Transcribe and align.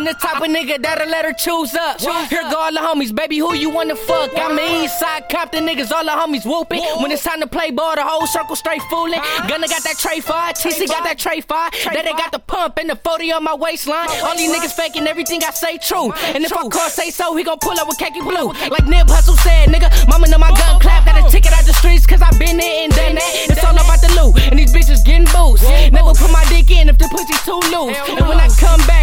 I'm 0.00 0.06
the 0.06 0.14
type 0.14 0.40
of 0.40 0.48
nigga 0.48 0.80
that'll 0.80 1.10
let 1.10 1.26
her 1.26 1.34
choose 1.34 1.74
up. 1.74 2.00
Here 2.00 2.40
go 2.50 2.56
all 2.56 2.72
the 2.72 2.80
homies, 2.80 3.14
baby, 3.14 3.36
who 3.36 3.52
you 3.52 3.68
wanna 3.68 3.94
fuck? 3.94 4.30
I'm 4.34 4.56
the 4.56 4.82
east 4.82 4.98
side 4.98 5.28
the 5.28 5.58
niggas, 5.58 5.90
all 5.90 6.04
the 6.04 6.10
homies 6.10 6.46
whooping. 6.46 6.82
When 7.02 7.10
it's 7.10 7.22
time 7.22 7.40
to 7.40 7.46
play 7.46 7.70
ball, 7.70 7.94
the 7.96 8.04
whole 8.04 8.26
circle 8.26 8.56
straight 8.56 8.82
fooling. 8.82 9.20
Gunna 9.48 9.66
got 9.68 9.82
that 9.82 9.98
tray 9.98 10.20
fire, 10.20 10.52
TC 10.52 10.86
got 10.86 11.04
that 11.04 11.18
tray 11.18 11.40
fire. 11.40 11.70
That 11.84 12.04
they 12.04 12.12
got 12.12 12.32
the 12.32 12.38
pump 12.38 12.78
and 12.78 12.88
the 12.88 12.96
40 12.96 13.32
on 13.32 13.44
my 13.44 13.54
waistline. 13.54 14.08
All 14.22 14.36
these 14.36 14.50
niggas 14.52 14.72
faking 14.72 15.06
everything 15.06 15.42
I 15.44 15.50
say 15.50 15.78
true. 15.78 16.12
And 16.12 16.44
if 16.44 16.52
I 16.52 16.68
call 16.68 16.88
say 16.88 17.10
so, 17.10 17.34
he 17.36 17.44
gon' 17.44 17.58
pull 17.58 17.78
up 17.78 17.88
with 17.88 17.98
khaki 17.98 18.20
blue. 18.20 18.52
Like 18.70 18.86
Nip 18.86 19.06
Hussle 19.08 19.36
said, 19.42 19.68
nigga, 19.68 19.90
mama 20.08 20.28
know 20.28 20.38
my 20.38 20.50
gun 20.50 20.80
clap. 20.80 21.04
Got 21.04 21.18
a 21.18 21.30
ticket 21.30 21.52
out 21.52 21.64
the 21.64 21.74
streets, 21.74 22.06
cause 22.06 22.22
I 22.22 22.30
been 22.38 22.56
there 22.56 22.84
and 22.84 22.92
done 22.92 23.14
that. 23.16 23.32
It's 23.50 23.64
all 23.64 23.74
about 23.74 24.00
the 24.00 24.10
loot, 24.16 24.38
and 24.50 24.58
these 24.58 24.72
bitches 24.72 25.04
getting 25.04 25.26
boost. 25.34 25.64
Never 25.92 26.14
put 26.14 26.30
my 26.30 26.44
dick 26.48 26.70
in 26.70 26.88
if 26.88 26.98
the 26.98 27.08
pussy 27.10 27.34
too 27.44 27.60
loose. 27.74 27.96
And 28.08 28.28
when 28.28 28.38
I 28.38 28.48
come 28.54 28.80
back, 28.86 28.99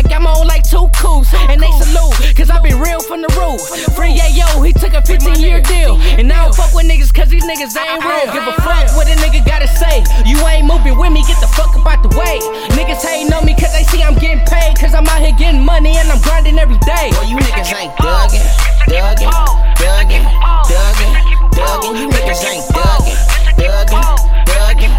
from 3.07 3.24
the 3.24 3.32
roof. 3.39 3.64
Free 3.96 4.11
yeah, 4.11 4.28
yo, 4.28 4.61
he 4.61 4.75
took 4.75 4.93
a 4.93 5.02
15 5.02 5.39
year 5.39 5.61
deal. 5.64 5.96
And 6.20 6.28
I 6.32 6.43
don't 6.43 6.54
fuck 6.54 6.75
with 6.75 6.86
niggas 6.86 7.14
cause 7.16 7.32
these 7.32 7.47
niggas 7.47 7.71
ain't 7.80 8.04
real. 8.04 8.28
Give 8.36 8.43
a 8.43 8.54
fuck 8.60 8.92
what 9.00 9.07
a 9.07 9.16
nigga 9.24 9.39
gotta 9.47 9.68
say. 9.68 10.04
You 10.28 10.36
ain't 10.46 10.68
moving 10.68 11.00
with 11.00 11.11
me, 11.16 11.24
get 11.24 11.39
the 11.39 11.47
fuck 11.47 11.71
up 11.71 11.88
out 11.88 12.04
the 12.04 12.11
way. 12.20 12.38
Niggas 12.75 13.00
hating 13.00 13.32
on 13.32 13.46
me 13.47 13.56
cause 13.56 13.71
they 13.71 13.83
see 13.88 14.04
I'm 14.04 14.16
getting 14.20 14.43
paid. 14.46 14.75
Cause 14.75 14.93
I'm 14.93 15.07
out 15.07 15.24
here 15.24 15.33
getting 15.39 15.64
money 15.64 15.96
and 15.96 16.11
I'm 16.11 16.21
grinding 16.21 16.60
every 16.60 16.78
day. 16.83 17.16
Boy, 17.16 17.32
you 17.32 17.38
niggas 17.39 17.71
ain't 17.71 17.96
thuggin', 17.96 18.43
thuggin', 18.92 19.32
thuggin', 19.80 20.25
thuggin', 20.68 21.16
thuggin'. 21.55 21.96
You 21.96 22.08
niggas 22.11 22.44
ain't 22.44 22.66
thuggin', 22.75 23.19
thuggin', 23.55 24.04
thuggin', 24.52 24.94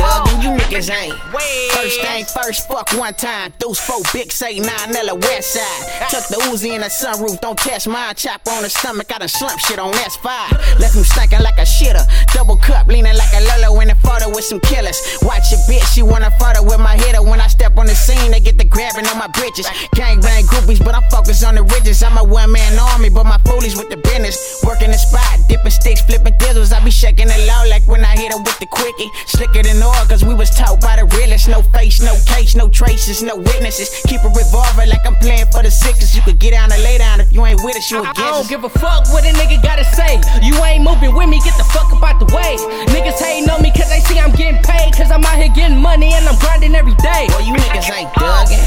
thuggin'. 0.00 0.42
You 0.42 0.50
niggas 0.56 0.88
ain't. 0.88 1.39
First 1.74 2.00
thing 2.00 2.24
first, 2.24 2.68
fuck 2.68 2.90
one 2.98 3.14
time. 3.14 3.52
Those 3.58 3.78
four 3.78 4.00
big 4.12 4.32
say 4.32 4.58
nine 4.58 4.94
Ella 4.94 5.14
West 5.14 5.54
Side. 5.54 6.10
Tuck 6.10 6.26
the 6.28 6.36
Uzi 6.50 6.74
in 6.74 6.80
the 6.80 6.88
sunroof, 6.88 7.40
don't 7.40 7.58
test 7.58 7.88
mine. 7.88 8.14
Chop 8.14 8.42
on 8.48 8.62
the 8.62 8.70
stomach, 8.70 9.10
I 9.14 9.18
done 9.18 9.28
slump 9.28 9.58
shit 9.60 9.78
on 9.78 9.92
S5. 9.92 10.78
Left 10.78 10.94
him 10.94 11.04
stinking 11.04 11.42
like 11.42 11.58
a 11.58 11.66
shitter. 11.66 12.04
Double 12.34 12.56
cup, 12.56 12.88
leaning 12.88 13.16
like 13.16 13.32
a 13.32 13.40
Lolo 13.48 13.80
in 13.80 13.88
the 13.88 13.94
photo 13.96 14.28
with 14.28 14.44
some 14.44 14.60
killers. 14.60 15.00
Watch 15.22 15.50
your 15.52 15.60
bitch, 15.70 15.86
she 15.94 16.02
wanna 16.02 16.30
photo 16.38 16.62
with 16.62 16.80
my 16.80 16.96
hitter. 16.96 17.22
When 17.22 17.40
I 17.40 17.46
step 17.46 17.78
on 17.78 17.86
the 17.86 17.94
scene, 17.94 18.30
they 18.30 18.40
get 18.40 18.58
the 18.58 18.64
grabbing 18.64 19.06
on 19.06 19.18
my 19.18 19.28
britches. 19.28 19.66
Gangbang 19.94 20.44
groupies, 20.50 20.84
but 20.84 20.94
I'm 20.94 21.08
focused 21.10 21.44
on 21.44 21.54
the 21.54 21.62
ridges. 21.62 22.02
I'm 22.02 22.18
a 22.18 22.24
one 22.24 22.52
man 22.52 22.78
army, 22.78 23.10
but 23.10 23.24
my 23.24 23.38
foolies 23.46 23.76
with 23.76 23.90
the 23.90 23.96
business. 23.96 24.62
Working 24.66 24.90
the 24.90 24.98
spot, 24.98 25.38
dipping 25.48 25.70
sticks, 25.70 26.02
flipping 26.02 26.34
dizzles. 26.34 26.72
I 26.72 26.84
be 26.84 26.90
shaking 26.90 27.28
it 27.28 27.40
low 27.46 27.70
like 27.70 27.86
when 27.86 28.04
I 28.04 28.16
the 28.60 28.66
quickie. 28.66 29.10
Slicker 29.26 29.62
than 29.64 29.82
oil, 29.82 30.04
cause 30.06 30.24
we 30.24 30.34
was 30.34 30.50
taught 30.50 30.80
by 30.80 30.96
the 30.96 31.04
realest. 31.16 31.48
No 31.48 31.62
face, 31.74 32.00
no 32.00 32.14
case, 32.28 32.54
no 32.54 32.68
traces, 32.68 33.22
no 33.22 33.36
witnesses. 33.36 33.88
Keep 34.06 34.22
a 34.22 34.30
revolver 34.30 34.86
like 34.86 35.04
I'm 35.06 35.16
playing 35.16 35.48
for 35.50 35.62
the 35.64 35.70
Sixers. 35.70 36.14
You 36.14 36.22
could 36.22 36.38
get 36.38 36.52
down 36.52 36.70
and 36.70 36.82
lay 36.82 36.98
down 36.98 37.20
if 37.20 37.32
you 37.32 37.44
ain't 37.44 37.60
with 37.64 37.76
us, 37.76 37.90
you 37.90 37.98
I 38.04 38.12
against 38.12 38.20
don't 38.20 38.44
us. 38.44 38.48
give 38.48 38.64
a 38.64 38.68
fuck 38.70 39.08
what 39.10 39.24
a 39.24 39.32
nigga 39.32 39.60
gotta 39.62 39.84
say. 39.84 40.20
You 40.44 40.54
ain't 40.62 40.84
moving 40.84 41.14
with 41.16 41.28
me, 41.28 41.40
get 41.40 41.56
the 41.56 41.64
fuck 41.64 41.90
up 41.92 42.02
out 42.04 42.20
the 42.20 42.28
way. 42.36 42.56
Niggas 42.92 43.18
hating 43.18 43.48
on 43.50 43.62
me 43.62 43.72
cause 43.72 43.88
they 43.88 44.00
see 44.00 44.20
I'm 44.20 44.32
getting 44.36 44.62
paid. 44.62 44.92
Cause 44.94 45.10
I'm 45.10 45.24
out 45.24 45.40
here 45.40 45.50
getting 45.56 45.80
money 45.80 46.12
and 46.12 46.28
I'm 46.28 46.38
grinding 46.38 46.74
every 46.76 46.94
day. 47.00 47.26
Boy, 47.32 47.48
you 47.48 47.54
niggas 47.56 47.88
ain't 47.90 48.12
thuggin', 48.12 48.60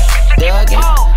oh. 0.82 1.14